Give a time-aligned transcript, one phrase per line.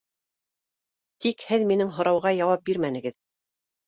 [1.25, 3.15] Тик һеҙ минең һорау- га яуап бирмәнегеҙ